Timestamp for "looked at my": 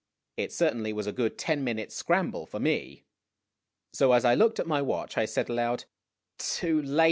4.33-4.81